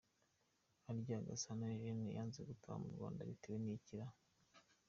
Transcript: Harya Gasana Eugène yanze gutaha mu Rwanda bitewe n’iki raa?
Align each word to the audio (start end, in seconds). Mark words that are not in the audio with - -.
Harya 0.85 1.17
Gasana 1.27 1.65
Eugène 1.73 2.07
yanze 2.17 2.39
gutaha 2.49 2.77
mu 2.83 2.89
Rwanda 2.95 3.27
bitewe 3.29 3.57
n’iki 3.59 3.93
raa? 3.99 4.15